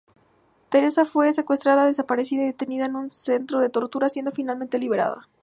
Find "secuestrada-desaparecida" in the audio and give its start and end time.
1.31-2.41